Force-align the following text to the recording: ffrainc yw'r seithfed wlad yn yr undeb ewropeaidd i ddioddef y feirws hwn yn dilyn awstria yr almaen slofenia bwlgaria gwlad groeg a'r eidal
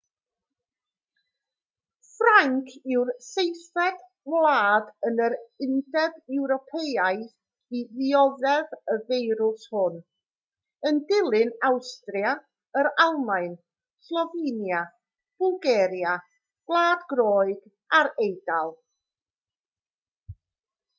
ffrainc 2.11 2.69
yw'r 2.93 3.09
seithfed 3.25 3.99
wlad 4.37 4.87
yn 5.09 5.19
yr 5.25 5.35
undeb 5.65 6.15
ewropeaidd 6.37 7.75
i 7.79 7.81
ddioddef 7.91 8.73
y 8.93 8.95
feirws 9.11 9.67
hwn 9.75 9.99
yn 10.91 10.97
dilyn 11.11 11.53
awstria 11.69 12.33
yr 12.81 12.89
almaen 13.05 13.53
slofenia 14.07 14.79
bwlgaria 15.43 16.15
gwlad 16.73 17.05
groeg 17.15 17.61
a'r 18.01 18.11
eidal 18.27 18.75